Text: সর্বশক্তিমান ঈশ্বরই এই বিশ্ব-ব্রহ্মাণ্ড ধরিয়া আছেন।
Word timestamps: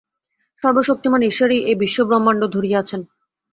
সর্বশক্তিমান 0.63 1.21
ঈশ্বরই 1.21 1.59
এই 1.63 1.75
বিশ্ব-ব্রহ্মাণ্ড 1.75 2.41
ধরিয়া 2.47 2.77
আছেন। 2.79 3.01